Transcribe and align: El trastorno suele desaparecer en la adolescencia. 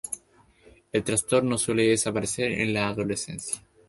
El 0.91 1.03
trastorno 1.03 1.59
suele 1.59 1.89
desaparecer 1.91 2.51
en 2.53 2.73
la 2.73 2.87
adolescencia. 2.87 3.61